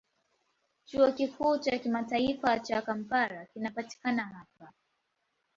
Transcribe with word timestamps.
Chuo 0.85 1.11
Kikuu 1.11 1.57
cha 1.57 1.77
Kimataifa 1.79 2.59
cha 2.59 2.81
Kampala 2.81 3.45
kinapatikana 3.45 4.23
hapa. 4.23 4.73